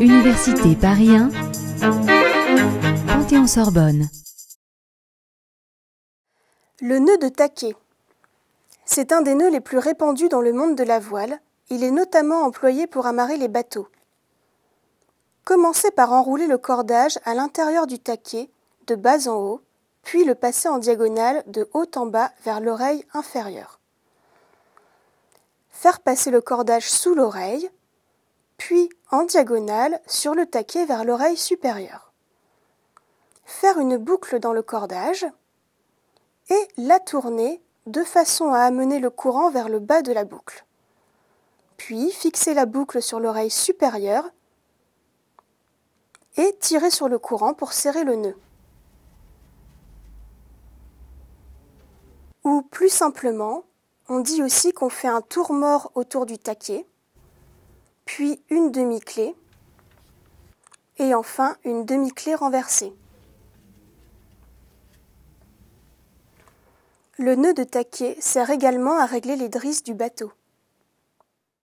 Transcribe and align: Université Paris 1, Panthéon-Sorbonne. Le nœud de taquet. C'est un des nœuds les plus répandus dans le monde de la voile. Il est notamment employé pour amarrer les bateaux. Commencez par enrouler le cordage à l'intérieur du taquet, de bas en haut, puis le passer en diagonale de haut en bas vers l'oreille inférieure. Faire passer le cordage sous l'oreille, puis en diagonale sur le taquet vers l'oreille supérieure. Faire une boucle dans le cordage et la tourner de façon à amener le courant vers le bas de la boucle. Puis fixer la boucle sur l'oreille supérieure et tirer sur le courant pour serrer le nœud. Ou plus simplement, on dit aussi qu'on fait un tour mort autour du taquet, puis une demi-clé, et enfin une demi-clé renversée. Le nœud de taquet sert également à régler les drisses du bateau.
Université 0.00 0.76
Paris 0.80 1.10
1, 1.10 1.30
Panthéon-Sorbonne. 3.06 4.08
Le 6.80 6.98
nœud 6.98 7.18
de 7.18 7.28
taquet. 7.28 7.74
C'est 8.84 9.12
un 9.12 9.22
des 9.22 9.34
nœuds 9.34 9.50
les 9.50 9.60
plus 9.60 9.78
répandus 9.78 10.28
dans 10.28 10.40
le 10.40 10.52
monde 10.52 10.76
de 10.76 10.84
la 10.84 10.98
voile. 10.98 11.40
Il 11.70 11.84
est 11.84 11.90
notamment 11.90 12.42
employé 12.42 12.86
pour 12.86 13.06
amarrer 13.06 13.36
les 13.36 13.48
bateaux. 13.48 13.88
Commencez 15.44 15.90
par 15.90 16.12
enrouler 16.12 16.46
le 16.46 16.58
cordage 16.58 17.18
à 17.24 17.34
l'intérieur 17.34 17.86
du 17.86 17.98
taquet, 17.98 18.50
de 18.86 18.94
bas 18.94 19.28
en 19.28 19.36
haut, 19.36 19.60
puis 20.02 20.24
le 20.24 20.34
passer 20.34 20.68
en 20.68 20.78
diagonale 20.78 21.42
de 21.46 21.68
haut 21.74 21.90
en 21.96 22.06
bas 22.06 22.30
vers 22.44 22.60
l'oreille 22.60 23.04
inférieure. 23.12 23.80
Faire 25.78 26.00
passer 26.00 26.30
le 26.30 26.40
cordage 26.40 26.90
sous 26.90 27.14
l'oreille, 27.14 27.70
puis 28.56 28.88
en 29.10 29.24
diagonale 29.24 30.00
sur 30.06 30.34
le 30.34 30.46
taquet 30.46 30.86
vers 30.86 31.04
l'oreille 31.04 31.36
supérieure. 31.36 32.14
Faire 33.44 33.78
une 33.78 33.98
boucle 33.98 34.40
dans 34.40 34.54
le 34.54 34.62
cordage 34.62 35.26
et 36.48 36.68
la 36.78 36.98
tourner 36.98 37.62
de 37.84 38.02
façon 38.04 38.52
à 38.52 38.60
amener 38.60 39.00
le 39.00 39.10
courant 39.10 39.50
vers 39.50 39.68
le 39.68 39.78
bas 39.78 40.00
de 40.00 40.12
la 40.12 40.24
boucle. 40.24 40.64
Puis 41.76 42.10
fixer 42.10 42.54
la 42.54 42.64
boucle 42.64 43.02
sur 43.02 43.20
l'oreille 43.20 43.50
supérieure 43.50 44.24
et 46.38 46.56
tirer 46.58 46.90
sur 46.90 47.10
le 47.10 47.18
courant 47.18 47.52
pour 47.52 47.74
serrer 47.74 48.04
le 48.04 48.16
nœud. 48.16 48.38
Ou 52.44 52.62
plus 52.62 52.88
simplement, 52.88 53.64
on 54.08 54.20
dit 54.20 54.42
aussi 54.42 54.72
qu'on 54.72 54.88
fait 54.88 55.08
un 55.08 55.20
tour 55.20 55.52
mort 55.52 55.90
autour 55.94 56.26
du 56.26 56.38
taquet, 56.38 56.86
puis 58.04 58.40
une 58.50 58.70
demi-clé, 58.70 59.34
et 60.98 61.14
enfin 61.14 61.56
une 61.64 61.84
demi-clé 61.84 62.34
renversée. 62.34 62.92
Le 67.18 67.34
nœud 67.34 67.54
de 67.54 67.64
taquet 67.64 68.16
sert 68.20 68.50
également 68.50 68.98
à 68.98 69.06
régler 69.06 69.36
les 69.36 69.48
drisses 69.48 69.82
du 69.82 69.94
bateau. 69.94 70.30